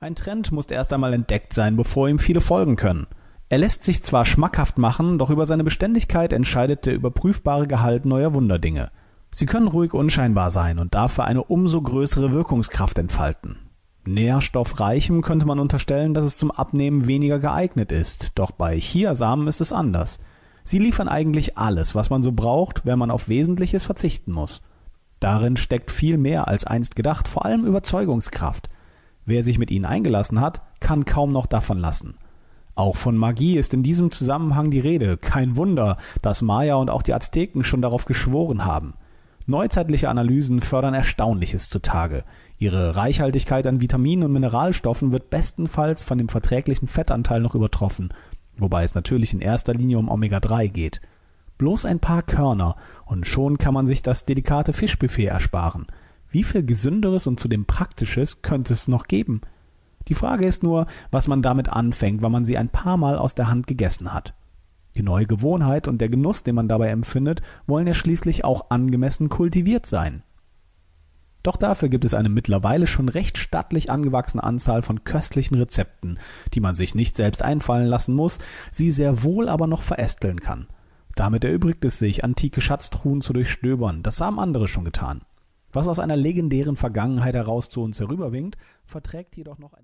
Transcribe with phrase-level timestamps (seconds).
[0.00, 3.08] Ein Trend muss erst einmal entdeckt sein, bevor ihm viele folgen können.
[3.48, 8.32] Er lässt sich zwar schmackhaft machen, doch über seine Beständigkeit entscheidet der überprüfbare Gehalt neuer
[8.32, 8.90] Wunderdinge.
[9.32, 13.56] Sie können ruhig unscheinbar sein und dafür eine umso größere Wirkungskraft entfalten.
[14.04, 19.60] Nährstoffreichem könnte man unterstellen, dass es zum Abnehmen weniger geeignet ist, doch bei Chiasamen ist
[19.60, 20.20] es anders.
[20.62, 24.62] Sie liefern eigentlich alles, was man so braucht, wenn man auf Wesentliches verzichten muss.
[25.18, 28.70] Darin steckt viel mehr als einst gedacht, vor allem Überzeugungskraft.
[29.28, 32.14] Wer sich mit ihnen eingelassen hat, kann kaum noch davon lassen.
[32.74, 35.18] Auch von Magie ist in diesem Zusammenhang die Rede.
[35.18, 38.94] Kein Wunder, dass Maya und auch die Azteken schon darauf geschworen haben.
[39.46, 42.24] Neuzeitliche Analysen fördern Erstaunliches zutage.
[42.56, 48.14] Ihre Reichhaltigkeit an Vitaminen und Mineralstoffen wird bestenfalls von dem verträglichen Fettanteil noch übertroffen,
[48.56, 51.02] wobei es natürlich in erster Linie um Omega-3 geht.
[51.58, 55.86] Bloß ein paar Körner und schon kann man sich das delikate Fischbuffet ersparen–
[56.30, 59.40] wie viel Gesünderes und zudem Praktisches könnte es noch geben?
[60.08, 63.34] Die Frage ist nur, was man damit anfängt, wenn man sie ein paar Mal aus
[63.34, 64.34] der Hand gegessen hat.
[64.96, 69.28] Die neue Gewohnheit und der Genuss, den man dabei empfindet, wollen ja schließlich auch angemessen
[69.28, 70.22] kultiviert sein.
[71.42, 76.18] Doch dafür gibt es eine mittlerweile schon recht stattlich angewachsene Anzahl von köstlichen Rezepten,
[76.52, 80.66] die man sich nicht selbst einfallen lassen muss, sie sehr wohl aber noch verästeln kann.
[81.14, 85.20] Damit erübrigt es sich, antike Schatztruhen zu durchstöbern, das haben andere schon getan.
[85.72, 89.74] Was aus einer legendären Vergangenheit heraus zu uns herüberwinkt, verträgt jedoch noch